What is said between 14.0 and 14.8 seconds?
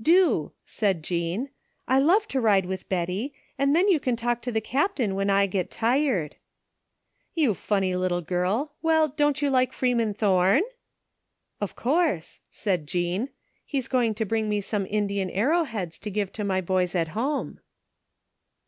to bring me